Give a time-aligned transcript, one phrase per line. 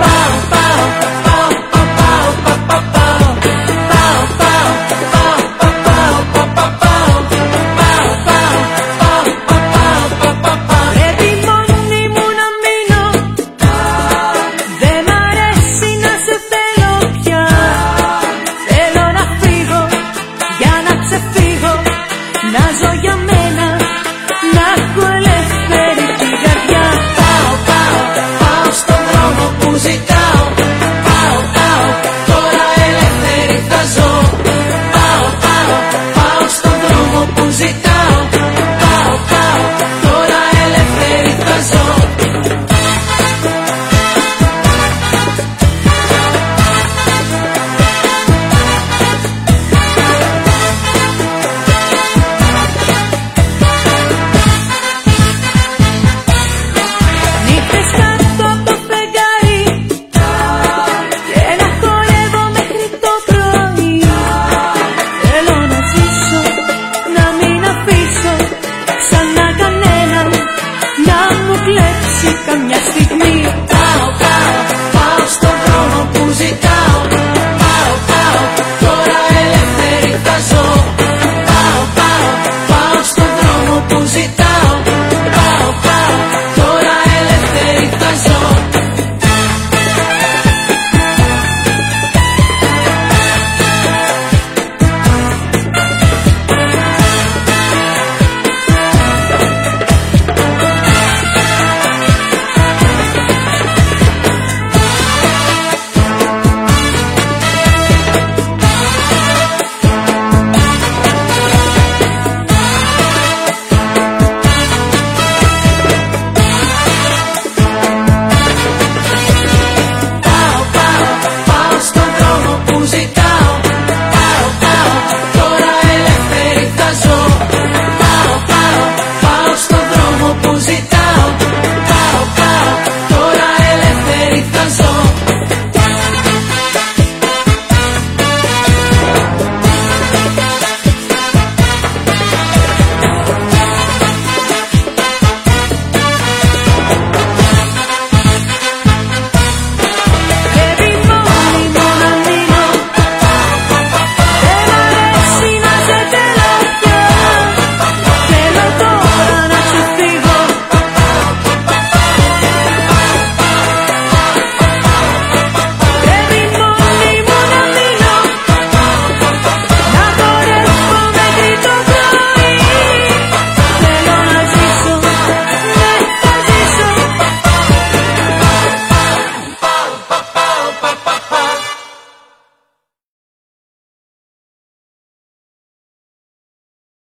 [0.00, 0.61] bam.